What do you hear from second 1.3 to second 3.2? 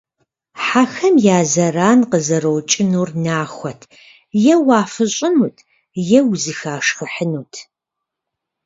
я зэран къызэрокӀынур